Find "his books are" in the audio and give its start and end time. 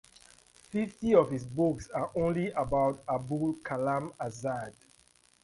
1.29-2.09